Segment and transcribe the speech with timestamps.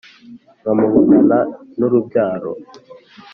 [0.59, 1.39] nkamubonana
[1.77, 2.51] n'urubyaro